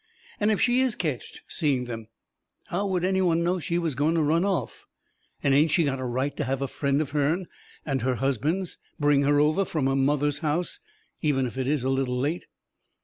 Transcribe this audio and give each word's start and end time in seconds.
And 0.39 0.49
if 0.49 0.59
she 0.59 0.81
is 0.81 0.95
ketched 0.95 1.41
seeing 1.47 1.85
them, 1.85 2.07
how 2.69 2.87
would 2.87 3.05
any 3.05 3.21
one 3.21 3.43
know 3.43 3.59
she 3.59 3.77
was 3.77 3.93
going 3.93 4.15
to 4.15 4.23
run 4.23 4.43
off? 4.43 4.87
And 5.43 5.53
ain't 5.53 5.69
she 5.69 5.83
got 5.83 5.99
a 5.99 6.05
right 6.05 6.35
to 6.37 6.43
have 6.43 6.59
a 6.59 6.67
friend 6.67 7.01
of 7.03 7.11
hern 7.11 7.45
and 7.85 8.01
her 8.01 8.15
husband's 8.15 8.79
bring 8.99 9.21
her 9.21 9.39
over 9.39 9.63
from 9.63 9.85
her 9.85 9.95
mother's 9.95 10.39
house, 10.39 10.79
even 11.21 11.45
if 11.45 11.55
it 11.55 11.67
is 11.67 11.83
a 11.83 11.89
little 11.89 12.17
late? 12.17 12.47